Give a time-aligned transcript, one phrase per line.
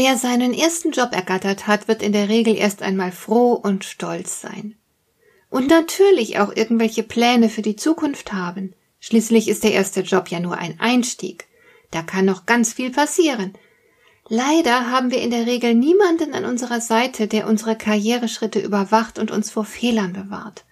[0.00, 4.40] Wer seinen ersten Job ergattert hat, wird in der Regel erst einmal froh und stolz
[4.40, 4.76] sein.
[5.50, 8.74] Und natürlich auch irgendwelche Pläne für die Zukunft haben.
[9.00, 11.48] Schließlich ist der erste Job ja nur ein Einstieg.
[11.90, 13.54] Da kann noch ganz viel passieren.
[14.28, 19.32] Leider haben wir in der Regel niemanden an unserer Seite, der unsere Karriereschritte überwacht und
[19.32, 20.64] uns vor Fehlern bewahrt.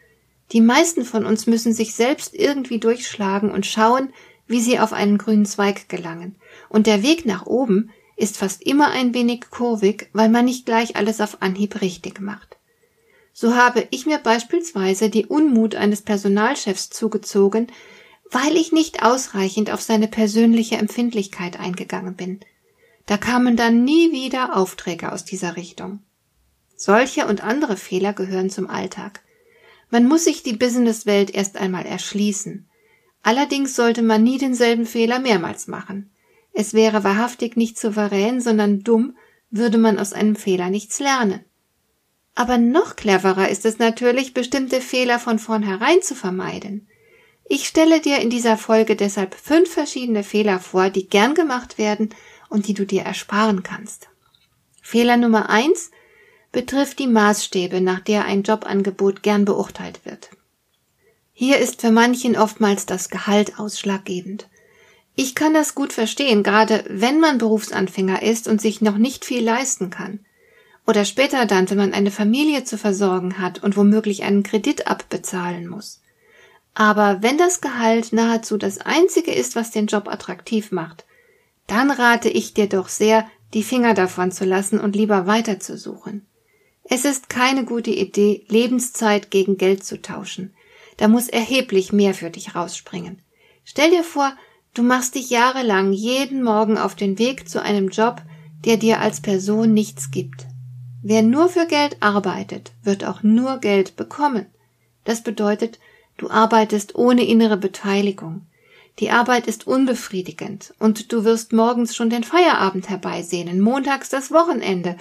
[0.52, 4.10] Die meisten von uns müssen sich selbst irgendwie durchschlagen und schauen,
[4.46, 6.36] wie sie auf einen grünen Zweig gelangen.
[6.68, 10.96] Und der Weg nach oben ist fast immer ein wenig kurvig, weil man nicht gleich
[10.96, 12.56] alles auf Anhieb richtig macht.
[13.32, 17.66] So habe ich mir beispielsweise die Unmut eines Personalchefs zugezogen,
[18.30, 22.40] weil ich nicht ausreichend auf seine persönliche Empfindlichkeit eingegangen bin.
[23.04, 26.00] Da kamen dann nie wieder Aufträge aus dieser Richtung.
[26.76, 29.20] Solche und andere Fehler gehören zum Alltag.
[29.90, 32.68] Man muss sich die Businesswelt erst einmal erschließen.
[33.22, 36.10] Allerdings sollte man nie denselben Fehler mehrmals machen.
[36.58, 39.14] Es wäre wahrhaftig nicht souverän, sondern dumm,
[39.50, 41.44] würde man aus einem Fehler nichts lernen.
[42.34, 46.88] Aber noch cleverer ist es natürlich, bestimmte Fehler von vornherein zu vermeiden.
[47.44, 52.08] Ich stelle dir in dieser Folge deshalb fünf verschiedene Fehler vor, die gern gemacht werden
[52.48, 54.08] und die du dir ersparen kannst.
[54.80, 55.90] Fehler Nummer eins
[56.52, 60.30] betrifft die Maßstäbe, nach der ein Jobangebot gern beurteilt wird.
[61.34, 64.48] Hier ist für manchen oftmals das Gehalt ausschlaggebend.
[65.18, 69.42] Ich kann das gut verstehen, gerade wenn man Berufsanfänger ist und sich noch nicht viel
[69.42, 70.20] leisten kann.
[70.86, 75.68] Oder später dann, wenn man eine Familie zu versorgen hat und womöglich einen Kredit abbezahlen
[75.68, 76.02] muss.
[76.74, 81.06] Aber wenn das Gehalt nahezu das einzige ist, was den Job attraktiv macht,
[81.66, 86.26] dann rate ich dir doch sehr, die Finger davon zu lassen und lieber weiterzusuchen.
[86.84, 90.54] Es ist keine gute Idee, Lebenszeit gegen Geld zu tauschen.
[90.98, 93.22] Da muss erheblich mehr für dich rausspringen.
[93.64, 94.36] Stell dir vor,
[94.76, 98.20] Du machst dich jahrelang jeden Morgen auf den Weg zu einem Job,
[98.66, 100.44] der dir als Person nichts gibt.
[101.02, 104.44] Wer nur für Geld arbeitet, wird auch nur Geld bekommen.
[105.04, 105.78] Das bedeutet,
[106.18, 108.42] du arbeitest ohne innere Beteiligung.
[108.98, 114.98] Die Arbeit ist unbefriedigend und du wirst morgens schon den Feierabend herbeisehnen, montags das Wochenende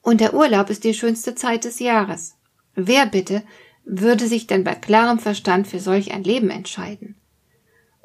[0.00, 2.36] und der Urlaub ist die schönste Zeit des Jahres.
[2.74, 3.42] Wer bitte
[3.84, 7.17] würde sich denn bei klarem Verstand für solch ein Leben entscheiden?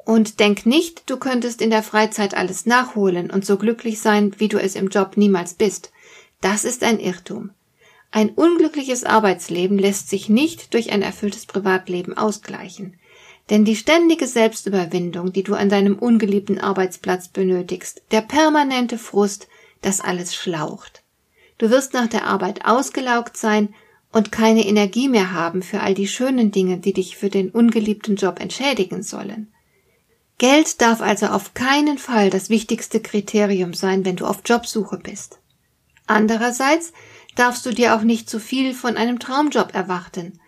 [0.04, 4.48] Und denk nicht, du könntest in der Freizeit alles nachholen und so glücklich sein, wie
[4.48, 5.92] du es im Job niemals bist.
[6.40, 7.50] Das ist ein Irrtum.
[8.10, 12.98] Ein unglückliches Arbeitsleben lässt sich nicht durch ein erfülltes Privatleben ausgleichen.
[13.50, 19.48] Denn die ständige Selbstüberwindung, die du an deinem ungeliebten Arbeitsplatz benötigst, der permanente Frust,
[19.80, 21.02] das alles schlaucht.
[21.58, 23.74] Du wirst nach der Arbeit ausgelaugt sein
[24.12, 28.16] und keine Energie mehr haben für all die schönen Dinge, die dich für den ungeliebten
[28.16, 29.52] Job entschädigen sollen.
[30.38, 35.38] Geld darf also auf keinen Fall das wichtigste Kriterium sein, wenn du auf Jobsuche bist.
[36.06, 36.92] Andererseits
[37.36, 40.40] darfst du dir auch nicht zu viel von einem Traumjob erwarten.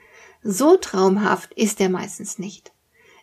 [0.42, 2.72] So traumhaft ist er meistens nicht.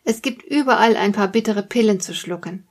[0.03, 2.67] Es gibt überall ein paar bittere Pillen zu schlucken.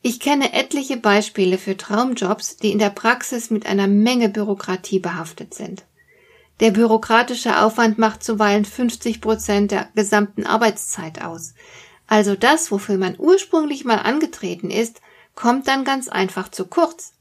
[0.00, 5.54] Ich kenne etliche Beispiele für Traumjobs, die in der Praxis mit einer Menge Bürokratie behaftet
[5.54, 5.84] sind.
[6.60, 11.54] Der bürokratische Aufwand macht zuweilen 50 Prozent der gesamten Arbeitszeit aus.
[12.08, 15.00] Also das, wofür man ursprünglich mal angetreten ist,
[15.34, 17.12] kommt dann ganz einfach zu kurz.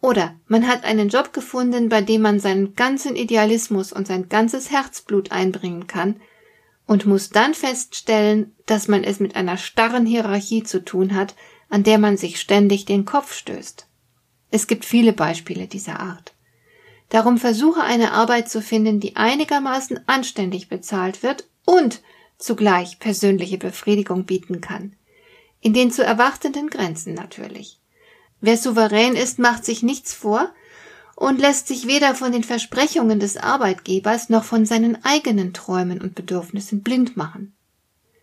[0.00, 4.70] Oder man hat einen Job gefunden, bei dem man seinen ganzen Idealismus und sein ganzes
[4.70, 6.20] Herzblut einbringen kann
[6.86, 11.34] und muss dann feststellen, dass man es mit einer starren Hierarchie zu tun hat,
[11.68, 13.88] an der man sich ständig den Kopf stößt.
[14.50, 16.34] Es gibt viele Beispiele dieser Art.
[17.08, 22.02] Darum versuche eine Arbeit zu finden, die einigermaßen anständig bezahlt wird und
[22.38, 24.94] zugleich persönliche Befriedigung bieten kann.
[25.60, 27.80] In den zu erwartenden Grenzen natürlich.
[28.40, 30.52] Wer souverän ist, macht sich nichts vor
[31.16, 36.14] und lässt sich weder von den Versprechungen des Arbeitgebers noch von seinen eigenen Träumen und
[36.14, 37.56] Bedürfnissen blind machen.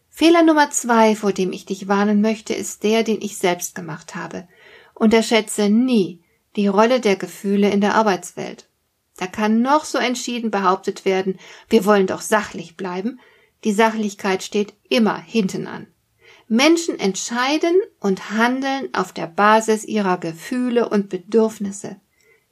[0.09, 4.15] Fehler Nummer zwei, vor dem ich dich warnen möchte, ist der, den ich selbst gemacht
[4.15, 4.47] habe.
[4.93, 6.23] Unterschätze nie
[6.55, 8.69] die Rolle der Gefühle in der Arbeitswelt.
[9.17, 13.19] Da kann noch so entschieden behauptet werden, wir wollen doch sachlich bleiben,
[13.65, 15.87] die Sachlichkeit steht immer hinten an.
[16.47, 21.95] Menschen entscheiden und handeln auf der Basis ihrer Gefühle und Bedürfnisse.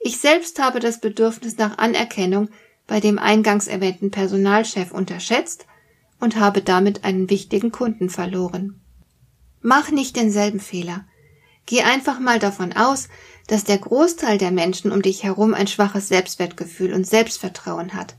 [0.00, 2.48] Ich selbst habe das Bedürfnis nach Anerkennung
[2.88, 5.66] bei dem eingangs erwähnten Personalchef unterschätzt
[6.18, 8.80] und habe damit einen wichtigen Kunden verloren.
[9.62, 11.06] Mach nicht denselben Fehler.
[11.64, 13.08] Geh einfach mal davon aus,
[13.46, 18.16] dass der Großteil der Menschen um dich herum ein schwaches Selbstwertgefühl und Selbstvertrauen hat.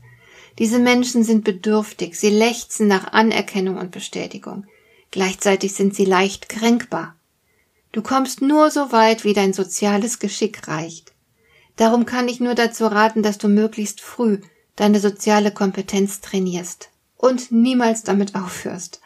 [0.58, 4.66] Diese Menschen sind bedürftig, sie lechzen nach Anerkennung und Bestätigung.
[5.10, 7.16] Gleichzeitig sind sie leicht kränkbar.
[7.92, 11.12] Du kommst nur so weit, wie dein soziales Geschick reicht.
[11.76, 14.40] Darum kann ich nur dazu raten, dass du möglichst früh
[14.76, 19.00] deine soziale Kompetenz trainierst und niemals damit aufhörst.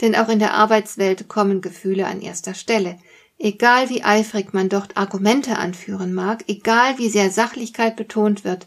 [0.00, 2.98] Denn auch in der Arbeitswelt kommen Gefühle an erster Stelle.
[3.38, 8.66] Egal wie eifrig man dort Argumente anführen mag, egal wie sehr Sachlichkeit betont wird,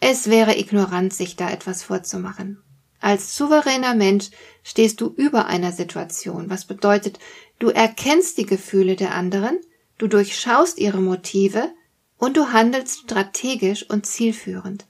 [0.00, 2.62] es wäre ignorant, sich da etwas vorzumachen.
[3.00, 4.30] Als souveräner Mensch
[4.62, 7.18] stehst du über einer Situation, was bedeutet,
[7.58, 9.60] du erkennst die Gefühle der anderen,
[9.98, 11.72] du durchschaust ihre Motive
[12.16, 14.86] und du handelst strategisch und zielführend.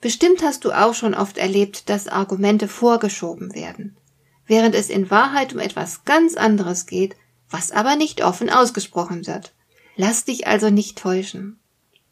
[0.00, 3.98] Bestimmt hast du auch schon oft erlebt, dass Argumente vorgeschoben werden,
[4.46, 7.16] während es in Wahrheit um etwas ganz anderes geht,
[7.50, 9.52] was aber nicht offen ausgesprochen wird.
[9.96, 11.59] Lass dich also nicht täuschen.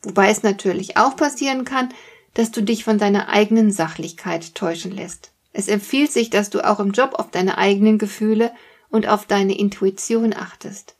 [0.02, 1.88] Wobei es natürlich auch passieren kann,
[2.34, 5.32] dass du dich von deiner eigenen Sachlichkeit täuschen lässt.
[5.52, 8.52] Es empfiehlt sich, dass du auch im Job auf deine eigenen Gefühle
[8.90, 10.94] und auf deine Intuition achtest.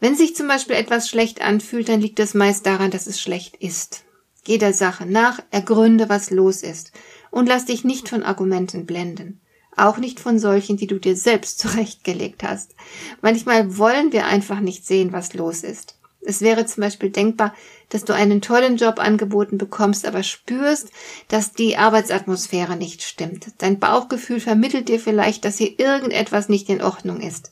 [0.00, 3.56] Wenn sich zum Beispiel etwas schlecht anfühlt, dann liegt es meist daran, dass es schlecht
[3.56, 4.04] ist.
[4.44, 6.92] Geh der Sache nach, ergründe, was los ist,
[7.30, 9.40] und lass dich nicht von Argumenten blenden.
[9.76, 12.74] Auch nicht von solchen, die du dir selbst zurechtgelegt hast.
[13.22, 15.97] Manchmal wollen wir einfach nicht sehen, was los ist.
[16.28, 17.54] Es wäre zum Beispiel denkbar,
[17.88, 20.90] dass du einen tollen Job angeboten bekommst, aber spürst,
[21.28, 23.46] dass die Arbeitsatmosphäre nicht stimmt.
[23.56, 27.50] Dein Bauchgefühl vermittelt dir vielleicht, dass hier irgendetwas nicht in Ordnung ist.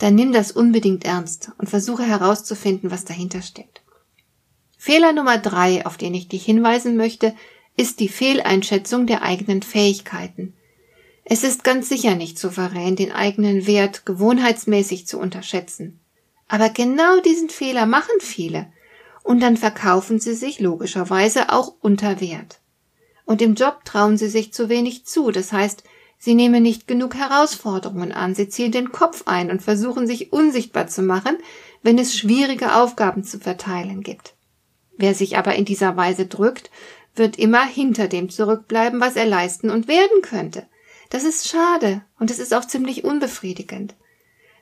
[0.00, 3.80] Dann nimm das unbedingt ernst und versuche herauszufinden, was dahinter steckt.
[4.76, 7.34] Fehler Nummer drei, auf den ich dich hinweisen möchte,
[7.78, 10.52] ist die Fehleinschätzung der eigenen Fähigkeiten.
[11.24, 15.99] Es ist ganz sicher nicht souverän, den eigenen Wert gewohnheitsmäßig zu unterschätzen.
[16.52, 18.72] Aber genau diesen Fehler machen viele,
[19.22, 22.58] und dann verkaufen sie sich logischerweise auch unter Wert.
[23.24, 25.84] Und im Job trauen sie sich zu wenig zu, das heißt,
[26.18, 30.88] sie nehmen nicht genug Herausforderungen an, sie ziehen den Kopf ein und versuchen sich unsichtbar
[30.88, 31.38] zu machen,
[31.84, 34.34] wenn es schwierige Aufgaben zu verteilen gibt.
[34.96, 36.68] Wer sich aber in dieser Weise drückt,
[37.14, 40.66] wird immer hinter dem zurückbleiben, was er leisten und werden könnte.
[41.10, 43.94] Das ist schade und es ist auch ziemlich unbefriedigend.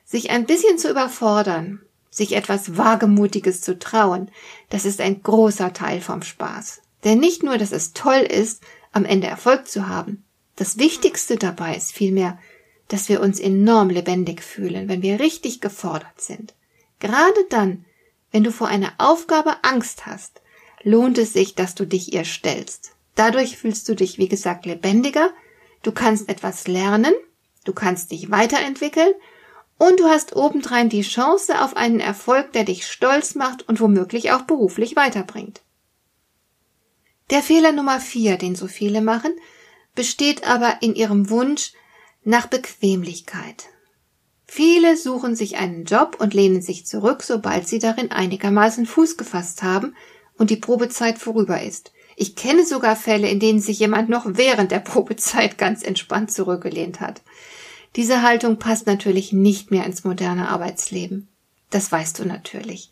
[0.09, 4.31] Sich ein bisschen zu überfordern, sich etwas Wagemutiges zu trauen,
[4.71, 6.81] das ist ein großer Teil vom Spaß.
[7.03, 10.23] Denn nicht nur, dass es toll ist, am Ende Erfolg zu haben.
[10.55, 12.39] Das Wichtigste dabei ist vielmehr,
[12.87, 16.55] dass wir uns enorm lebendig fühlen, wenn wir richtig gefordert sind.
[16.97, 17.85] Gerade dann,
[18.31, 20.41] wenn du vor einer Aufgabe Angst hast,
[20.81, 22.93] lohnt es sich, dass du dich ihr stellst.
[23.13, 25.29] Dadurch fühlst du dich, wie gesagt, lebendiger,
[25.83, 27.13] du kannst etwas lernen,
[27.63, 29.13] du kannst dich weiterentwickeln
[29.79, 34.31] und du hast obendrein die Chance auf einen Erfolg, der dich stolz macht und womöglich
[34.31, 35.61] auch beruflich weiterbringt.
[37.31, 39.31] Der Fehler Nummer vier, den so viele machen,
[39.95, 41.73] besteht aber in ihrem Wunsch
[42.23, 43.69] nach Bequemlichkeit.
[44.45, 49.63] Viele suchen sich einen Job und lehnen sich zurück, sobald sie darin einigermaßen Fuß gefasst
[49.63, 49.95] haben
[50.37, 51.93] und die Probezeit vorüber ist.
[52.17, 56.99] Ich kenne sogar Fälle, in denen sich jemand noch während der Probezeit ganz entspannt zurückgelehnt
[56.99, 57.21] hat.
[57.95, 61.27] Diese Haltung passt natürlich nicht mehr ins moderne Arbeitsleben.
[61.69, 62.91] Das weißt du natürlich.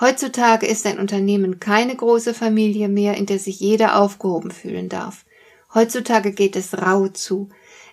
[0.00, 5.24] Heutzutage ist ein Unternehmen keine große Familie mehr, in der sich jeder aufgehoben fühlen darf.
[5.72, 7.48] Heutzutage geht es rau zu.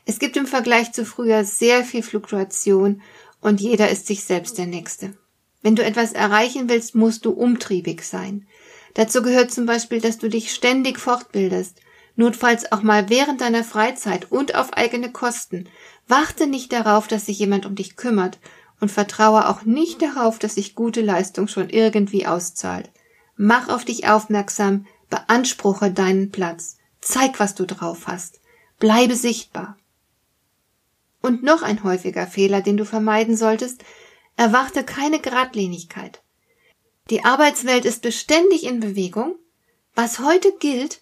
[0.06, 3.02] Es gibt im Vergleich zu früher sehr viel Fluktuation
[3.40, 5.16] und jeder ist sich selbst der Nächste.
[5.62, 8.48] Wenn du etwas erreichen willst, musst du umtriebig sein.
[8.96, 11.80] Dazu gehört zum Beispiel, dass du dich ständig fortbildest,
[12.22, 15.68] notfalls auch mal während deiner Freizeit und auf eigene Kosten.
[16.08, 18.38] Warte nicht darauf, dass sich jemand um dich kümmert
[18.80, 22.92] und vertraue auch nicht darauf, dass sich gute Leistung schon irgendwie auszahlt.
[23.36, 28.40] Mach auf dich aufmerksam, beanspruche deinen Platz, zeig, was du drauf hast,
[28.80, 29.78] bleibe sichtbar.
[31.22, 33.84] Und noch ein häufiger Fehler, den du vermeiden solltest,
[34.38, 36.22] erwarte keine Gradlinigkeit.
[37.10, 39.36] Die Arbeitswelt ist beständig in Bewegung.
[39.96, 41.01] Was heute gilt,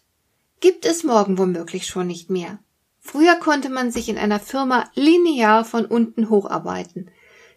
[0.59, 2.59] gibt es morgen womöglich schon nicht mehr.
[2.99, 7.09] Früher konnte man sich in einer Firma linear von unten hocharbeiten.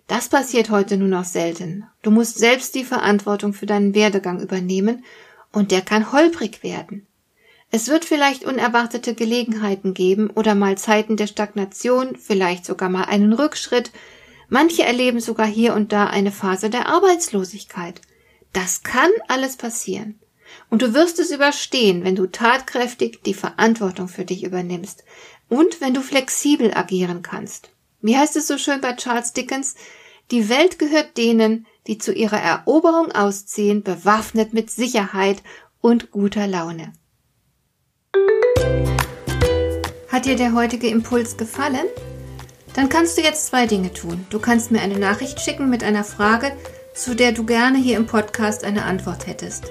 [0.06, 1.87] Das passiert heute nur noch selten.
[2.02, 5.04] Du musst selbst die Verantwortung für deinen Werdegang übernehmen
[5.52, 7.06] und der kann holprig werden.
[7.71, 13.32] Es wird vielleicht unerwartete Gelegenheiten geben oder mal Zeiten der Stagnation, vielleicht sogar mal einen
[13.32, 13.90] Rückschritt.
[14.49, 18.02] Manche erleben sogar hier und da eine Phase der Arbeitslosigkeit.
[18.52, 20.18] Das kann alles passieren.
[20.71, 25.04] Und du wirst es überstehen, wenn du tatkräftig die Verantwortung für dich übernimmst
[25.49, 27.71] und wenn du flexibel agieren kannst.
[28.00, 29.75] Wie heißt es so schön bei Charles Dickens?
[30.30, 35.42] Die Welt gehört denen, die zu ihrer Eroberung ausziehen, bewaffnet mit Sicherheit
[35.80, 36.92] und guter Laune.
[40.09, 41.87] Hat dir der heutige Impuls gefallen?
[42.75, 44.26] Dann kannst du jetzt zwei Dinge tun.
[44.30, 46.56] Du kannst mir eine Nachricht schicken mit einer Frage,
[46.94, 49.71] zu der du gerne hier im Podcast eine Antwort hättest.